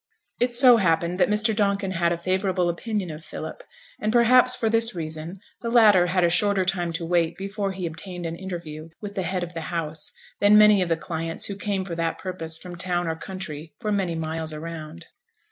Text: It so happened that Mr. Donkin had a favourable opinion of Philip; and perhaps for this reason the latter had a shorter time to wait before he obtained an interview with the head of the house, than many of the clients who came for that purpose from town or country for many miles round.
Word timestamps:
It 0.39 0.55
so 0.55 0.77
happened 0.77 1.19
that 1.19 1.29
Mr. 1.29 1.55
Donkin 1.55 1.91
had 1.91 2.11
a 2.11 2.17
favourable 2.17 2.69
opinion 2.69 3.11
of 3.11 3.23
Philip; 3.23 3.63
and 3.99 4.11
perhaps 4.11 4.55
for 4.55 4.67
this 4.67 4.95
reason 4.95 5.39
the 5.61 5.69
latter 5.69 6.07
had 6.07 6.23
a 6.23 6.27
shorter 6.31 6.65
time 6.65 6.91
to 6.93 7.05
wait 7.05 7.37
before 7.37 7.73
he 7.73 7.85
obtained 7.85 8.25
an 8.25 8.35
interview 8.35 8.89
with 8.99 9.13
the 9.13 9.21
head 9.21 9.43
of 9.43 9.53
the 9.53 9.61
house, 9.69 10.11
than 10.39 10.57
many 10.57 10.81
of 10.81 10.89
the 10.89 10.97
clients 10.97 11.45
who 11.45 11.55
came 11.55 11.85
for 11.85 11.93
that 11.93 12.17
purpose 12.17 12.57
from 12.57 12.77
town 12.77 13.07
or 13.07 13.15
country 13.15 13.73
for 13.79 13.91
many 13.91 14.15
miles 14.15 14.55
round. 14.55 15.05